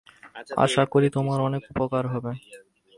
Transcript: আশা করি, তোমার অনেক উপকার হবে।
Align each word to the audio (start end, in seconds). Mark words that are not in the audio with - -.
আশা 0.57 0.83
করি, 0.93 1.07
তোমার 1.15 1.39
অনেক 1.47 1.63
উপকার 1.73 2.03
হবে। 2.13 2.31